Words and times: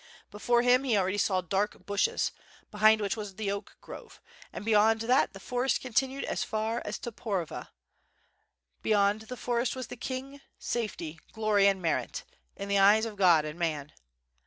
Before 0.31 0.63
him 0.63 0.83
he 0.83 0.97
already 0.97 1.19
saw 1.19 1.41
dark 1.41 1.85
bushes, 1.85 2.31
behind 2.71 3.01
which 3.01 3.15
was 3.15 3.35
the 3.35 3.51
oak 3.51 3.77
grove, 3.81 4.19
and 4.51 4.65
beyond 4.65 5.01
that 5.01 5.33
the 5.33 5.39
forest 5.39 5.79
continued 5.79 6.23
as 6.23 6.43
far 6.43 6.81
as 6.83 6.97
Toporova; 6.97 7.69
be 8.81 8.89
yond 8.89 9.21
the 9.29 9.37
forest 9.37 9.75
was 9.75 9.89
the 9.89 9.95
king, 9.95 10.41
safety, 10.57 11.19
glory, 11.33 11.67
and 11.67 11.83
merit, 11.83 12.23
in 12.55 12.67
the 12.67 12.79
eyes 12.79 13.05
of 13.05 13.15
God 13.15 13.45
and 13.45 13.59
man. 13.59 13.91